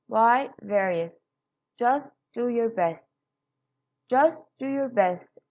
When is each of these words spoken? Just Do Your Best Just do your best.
Just 1.77 2.15
Do 2.33 2.47
Your 2.47 2.69
Best 2.69 3.11
Just 4.09 4.47
do 4.57 4.67
your 4.67 4.89
best. 4.89 5.29